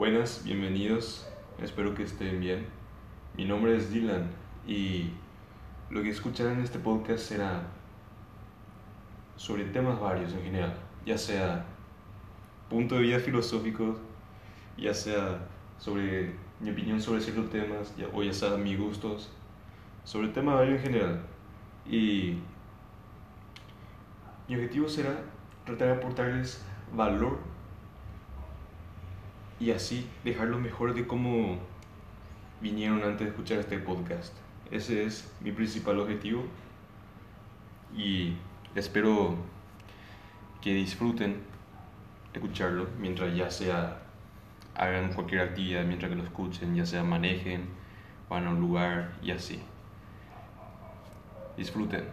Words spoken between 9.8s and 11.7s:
varios en general, ya sea